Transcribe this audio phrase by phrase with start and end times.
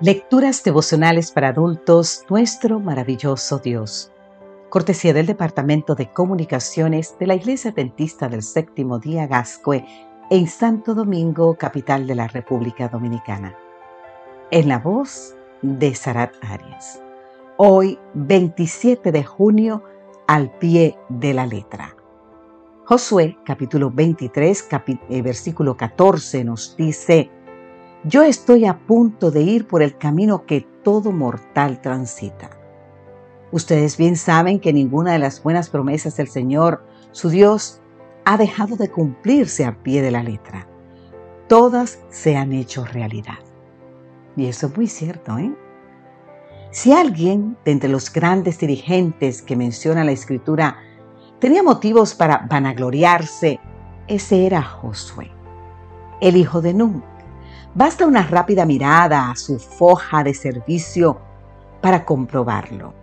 [0.00, 4.10] Lecturas devocionales para adultos, nuestro maravilloso Dios.
[4.68, 9.86] Cortesía del Departamento de Comunicaciones de la Iglesia Adventista del Séptimo Día Gascue
[10.30, 13.56] en Santo Domingo, capital de la República Dominicana.
[14.50, 17.00] En la voz de Sarat Arias.
[17.56, 19.84] Hoy, 27 de junio,
[20.26, 21.94] al pie de la letra.
[22.84, 24.68] Josué, capítulo 23,
[25.08, 27.30] eh, versículo 14, nos dice,
[28.04, 32.50] yo estoy a punto de ir por el camino que todo mortal transita.
[33.50, 37.80] Ustedes bien saben que ninguna de las buenas promesas del Señor, su Dios,
[38.26, 40.68] ha dejado de cumplirse a pie de la letra.
[41.48, 43.38] Todas se han hecho realidad.
[44.36, 45.54] Y eso es muy cierto, ¿eh?
[46.72, 50.76] Si alguien de entre los grandes dirigentes que menciona la Escritura
[51.38, 53.60] tenía motivos para vanagloriarse,
[54.08, 55.30] ese era Josué,
[56.20, 57.04] el hijo de Nun,
[57.76, 61.18] Basta una rápida mirada a su foja de servicio
[61.80, 62.94] para comprobarlo.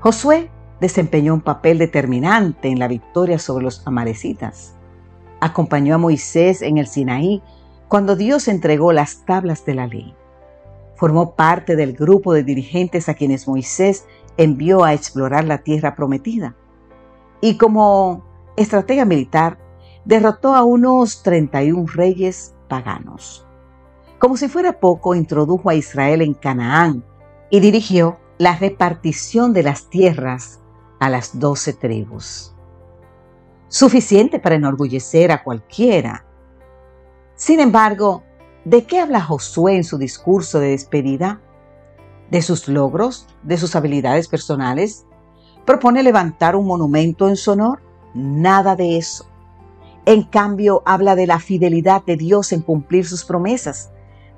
[0.00, 4.74] Josué desempeñó un papel determinante en la victoria sobre los amalecitas.
[5.40, 7.40] Acompañó a Moisés en el Sinaí
[7.86, 10.16] cuando Dios entregó las tablas de la ley.
[10.96, 14.04] Formó parte del grupo de dirigentes a quienes Moisés
[14.36, 16.56] envió a explorar la tierra prometida.
[17.40, 18.24] Y como
[18.56, 19.58] estratega militar,
[20.04, 22.54] derrotó a unos 31 reyes
[24.18, 27.04] Como si fuera poco, introdujo a Israel en Canaán
[27.50, 30.60] y dirigió la repartición de las tierras
[31.00, 32.54] a las doce tribus.
[33.68, 36.24] Suficiente para enorgullecer a cualquiera.
[37.34, 38.22] Sin embargo,
[38.64, 41.40] ¿de qué habla Josué en su discurso de despedida?
[42.30, 43.26] ¿De sus logros?
[43.42, 45.04] ¿De sus habilidades personales?
[45.64, 47.80] ¿Propone levantar un monumento en su honor?
[48.14, 49.26] Nada de eso.
[50.04, 53.90] En cambio, habla de la fidelidad de Dios en cumplir sus promesas,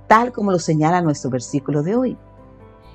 [0.07, 2.19] tal como lo señala nuestro versículo de hoy.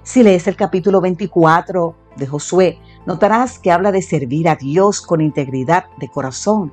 [0.03, 5.19] Si lees el capítulo 24 de Josué, notarás que habla de servir a Dios con
[5.19, 6.71] integridad de corazón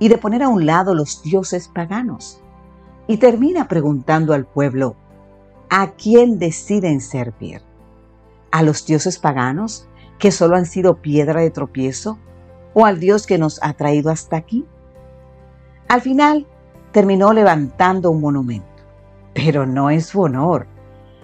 [0.00, 2.40] y de poner a un lado los dioses paganos.
[3.06, 4.96] Y termina preguntando al pueblo,
[5.70, 7.62] ¿a quién deciden servir?
[8.50, 9.86] ¿A los dioses paganos
[10.18, 12.18] que solo han sido piedra de tropiezo?
[12.74, 14.66] ¿O al Dios que nos ha traído hasta aquí?
[15.88, 16.46] Al final
[16.92, 18.68] terminó levantando un monumento,
[19.32, 20.66] pero no en su honor,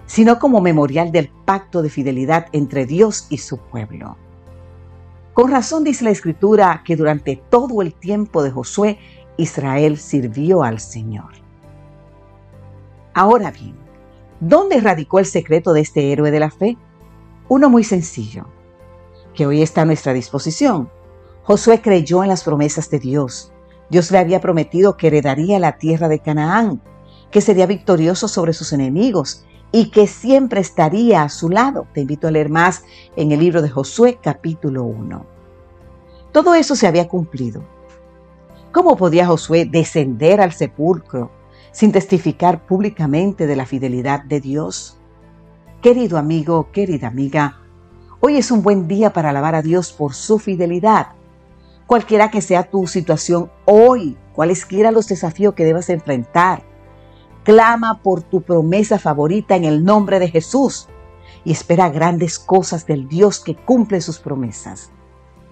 [0.07, 4.17] sino como memorial del pacto de fidelidad entre Dios y su pueblo.
[5.33, 8.97] Con razón dice la escritura que durante todo el tiempo de Josué,
[9.37, 11.33] Israel sirvió al Señor.
[13.13, 13.75] Ahora bien,
[14.39, 16.75] ¿dónde radicó el secreto de este héroe de la fe?
[17.49, 18.47] Uno muy sencillo,
[19.35, 20.89] que hoy está a nuestra disposición.
[21.43, 23.51] Josué creyó en las promesas de Dios
[23.89, 26.81] Dios le había prometido que heredaría la tierra de Canaán,
[27.31, 31.87] que sería victorioso sobre sus enemigos y que siempre estaría a su lado.
[31.93, 32.83] Te invito a leer más
[33.15, 35.25] en el libro de Josué capítulo 1.
[36.31, 37.63] Todo eso se había cumplido.
[38.71, 41.31] ¿Cómo podía Josué descender al sepulcro
[41.71, 44.97] sin testificar públicamente de la fidelidad de Dios?
[45.81, 47.61] Querido amigo, querida amiga,
[48.19, 51.09] hoy es un buen día para alabar a Dios por su fidelidad
[51.87, 56.63] cualquiera que sea tu situación hoy, cualesquiera los desafíos que debas enfrentar.
[57.43, 60.87] Clama por tu promesa favorita en el nombre de Jesús
[61.43, 64.91] y espera grandes cosas del Dios que cumple sus promesas.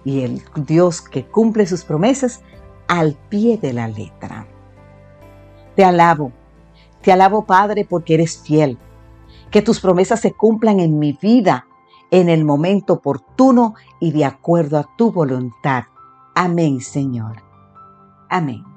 [0.03, 2.41] Y el Dios que cumple sus promesas
[2.87, 4.47] al pie de la letra.
[5.75, 6.31] Te alabo,
[7.01, 8.77] te alabo Padre porque eres fiel.
[9.51, 11.67] Que tus promesas se cumplan en mi vida
[12.09, 15.85] en el momento oportuno y de acuerdo a tu voluntad
[16.35, 17.43] Amén, Señor.
[18.29, 18.72] Amén.